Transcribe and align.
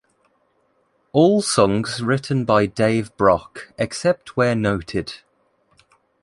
All 1.11 1.43
songs 1.43 2.01
written 2.01 2.43
by 2.43 2.65
Dave 2.65 3.15
Brock 3.17 3.71
except 3.77 4.35
where 4.35 4.55
noted. 4.55 5.17